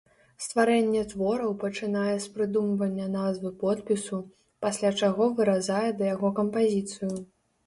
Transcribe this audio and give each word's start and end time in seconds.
Стварэнне 0.43 1.01
твораў 1.09 1.51
пачынае 1.63 2.15
з 2.23 2.31
прыдумвання 2.37 3.05
назвы-подпісу, 3.17 4.19
пасля 4.67 4.89
чаго 5.03 5.29
выразае 5.37 5.89
да 6.01 6.11
яго 6.15 6.35
кампазіцыю. 6.43 7.13